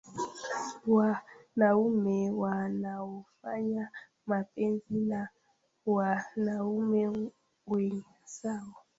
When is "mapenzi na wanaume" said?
4.25-7.31